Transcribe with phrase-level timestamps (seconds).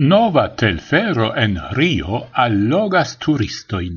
[0.00, 3.96] Nova telfero en Rio allogas turistoin.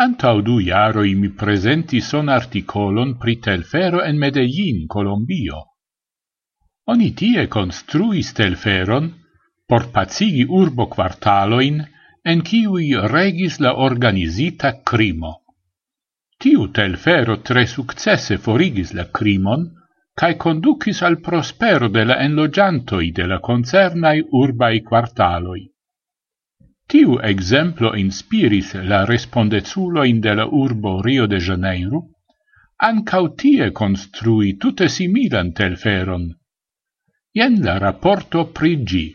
[0.00, 5.60] Antau du jaroi mi presenti son articolon pri telfero en Medellin, Colombio.
[6.88, 9.12] Oni tie construis telferon
[9.68, 11.84] por pacigi urbo quartaloin
[12.24, 15.34] en kiui regis la organizita crimo.
[16.40, 19.68] Tiu telfero tre successe forigis la crimon,
[20.14, 25.62] cae conducis al prospero de la enlogiantoi de la concernai urbai quartaloi.
[26.86, 32.02] Tiu exemplo inspiris la respondezuloin de la urbo Rio de Janeiro,
[32.76, 36.28] ancau tie construi tutte similan telferon.
[37.32, 39.06] Ien la rapporto prigi.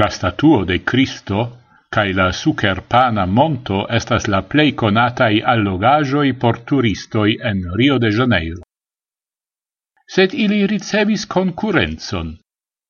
[0.00, 1.44] La statuo de Cristo
[1.88, 8.67] cae la Sucerpana monto estas la plei conatai allogajoi por turistoi en Rio de Janeiro
[10.14, 12.36] sed ili ricevis concurrenzon.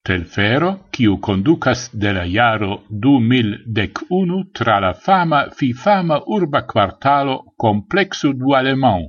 [0.08, 8.32] Telfero, quiu conducas de la iaro 2011 tra la fama fi fama urba quartalo complexu
[8.32, 9.04] du Alemão,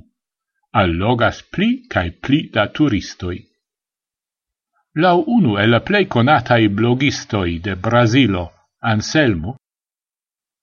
[0.82, 3.38] allogas pli cae pli da turistoi.
[5.02, 8.50] Lau unu e la plei conatai blogistoi de Brasilo,
[8.82, 9.56] Anselmo,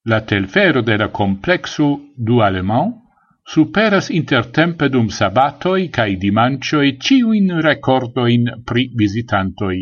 [0.04, 3.07] la telfero de la complexu du Alemão
[3.48, 9.80] superas intertempe dum sabatoi cae dimancioi ciuin recordoin pri visitantoi.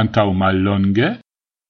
[0.00, 1.08] Antau mallonge,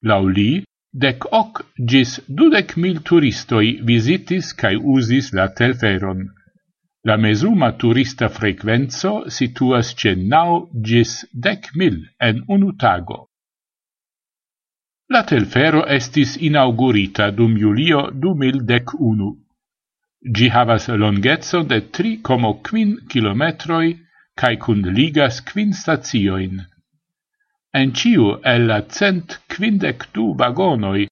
[0.02, 6.26] lauli, dec hoc gis dudec mil turistoi visitis cae usis la telferon.
[7.08, 13.28] La mesuma turista frequenzo situas ce nau gis dec mil en unu tago.
[15.10, 19.49] La telfero estis inaugurita dum Julio 2011.
[20.20, 23.98] Gi havas longezzo de 3,5 kilometroi
[24.36, 26.60] cae cun ligas quin stazioin.
[27.72, 31.06] En ciu el la cent quindec du vagonoi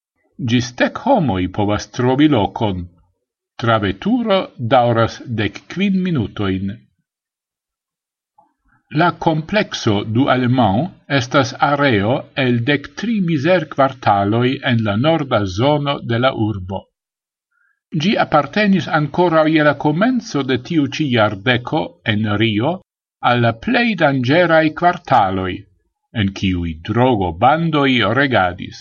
[0.51, 2.85] gis tec homoi povas trovi locon.
[3.57, 6.77] Traveturo dauras dec quin minutoin.
[9.01, 15.99] La complexo du Alemão estas areo el dec tri miser quartaloi en la norda zono
[16.01, 16.88] de la urbo.
[17.91, 22.81] Gi appartenis ancora je la comenzo de tiu ci iardeco en Rio
[23.25, 25.57] alla plei dangerai quartaloi,
[26.13, 28.79] en ciui drogo bandoi regadis.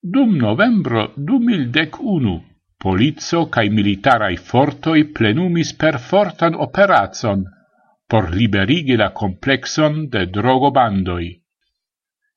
[0.00, 2.40] Dum novembro 2011,
[2.78, 7.44] polizzo cae militarai fortoi plenumis per fortan operazon
[8.08, 11.28] por liberigi la complexon de drogo bandoi.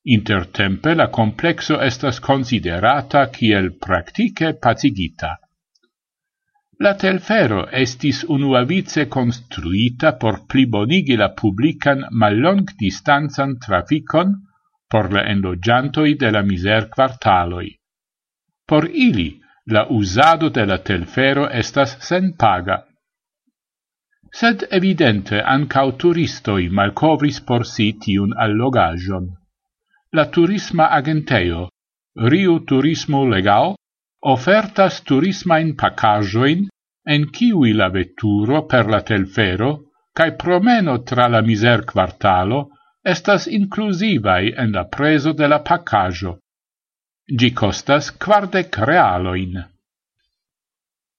[0.05, 5.35] Intertempe la complexo estas considerata kiel praktike pacigita.
[6.79, 14.31] La telfero estis unuavice construita por plibonigi la publican mallongdistanzan traficon
[14.89, 17.75] por la enlogiantoi de la miser quartaloi.
[18.65, 22.85] Por ili, la usado de la telfero estas sen paga.
[24.31, 29.27] Sed evidente ancau turistoi malcovris por si tiun allogajon
[30.11, 31.69] la turisma agenteo,
[32.15, 33.75] Rio Turismo Legal,
[34.25, 36.67] ofertas turisma in pacajoin
[37.05, 39.69] en kiwi la vetturo per la telfero
[40.13, 42.59] cae promeno tra la miser quartalo
[43.05, 46.39] estas inclusivai en la preso de la pacajo.
[47.29, 49.61] Gi costas quardec realoin.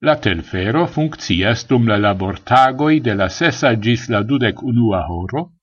[0.02, 5.59] La telfero funccias dum la labortagoi de la sesa gis la dudec unua horo,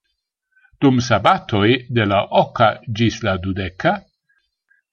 [0.81, 3.93] dum sabatoi de la oca gis la dudeca,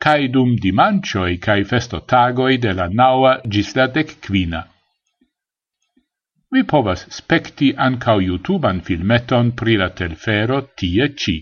[0.05, 4.63] cae dum dimancioi cae festotagoi de la naua gis la decquina.
[6.53, 11.37] Vi povas spekti ancau YouTubean filmeton pri la telfero tie ci.